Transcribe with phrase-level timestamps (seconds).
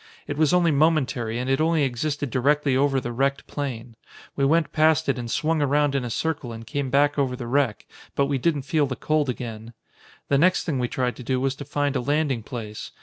[0.25, 3.95] It was only momentary and it only existed directly over the wrecked plane.
[4.35, 7.45] We went past it and swung around in a circle and came back over the
[7.45, 7.85] wreck,
[8.15, 9.73] but we didn't feel the cold again.
[10.27, 12.91] "The next thing we tried to do was to find a landing place.